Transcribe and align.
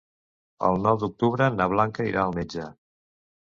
El 0.69 0.81
nou 0.85 0.97
d'octubre 1.03 1.51
na 1.59 1.69
Blanca 1.75 2.09
irà 2.15 2.25
al 2.25 2.35
metge. 2.41 2.69